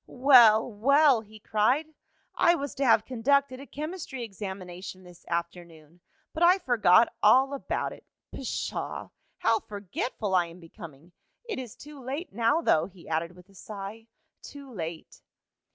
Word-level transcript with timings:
"Well, 0.07 0.67
well!" 0.67 1.21
he 1.21 1.37
cried. 1.39 1.93
"I 2.33 2.55
was 2.55 2.73
to 2.73 2.83
have 2.83 3.05
conducted 3.05 3.59
a 3.59 3.67
chemistry 3.67 4.23
examination 4.23 5.03
this 5.03 5.27
afternoon, 5.27 5.99
but 6.33 6.41
I 6.41 6.57
forgot 6.57 7.13
all 7.21 7.53
about 7.53 7.93
it. 7.93 8.03
Pshaw! 8.33 9.09
How 9.37 9.59
forgetful 9.59 10.33
I 10.33 10.47
am 10.47 10.59
becoming! 10.59 11.11
It 11.47 11.59
is 11.59 11.75
too 11.75 12.01
late, 12.03 12.33
now, 12.33 12.61
though," 12.61 12.87
he 12.87 13.07
added 13.07 13.35
with 13.35 13.47
a 13.49 13.53
sigh. 13.53 14.07
"Too 14.41 14.73
late!" 14.73 15.21